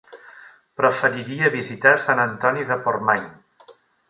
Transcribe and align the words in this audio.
Preferiria 0.79 1.51
visitar 1.57 1.93
Sant 2.05 2.23
Antoni 2.25 2.65
de 2.73 2.79
Portmany. 2.89 3.31